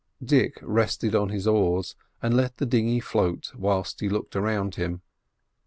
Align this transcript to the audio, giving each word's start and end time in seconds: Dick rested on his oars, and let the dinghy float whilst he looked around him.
Dick 0.25 0.57
rested 0.63 1.13
on 1.13 1.29
his 1.29 1.45
oars, 1.45 1.95
and 2.23 2.35
let 2.35 2.57
the 2.57 2.65
dinghy 2.65 2.99
float 2.99 3.51
whilst 3.55 3.99
he 3.99 4.09
looked 4.09 4.35
around 4.35 4.73
him. 4.73 5.03